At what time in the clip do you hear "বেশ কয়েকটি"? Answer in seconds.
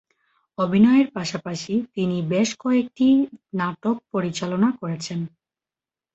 2.31-3.07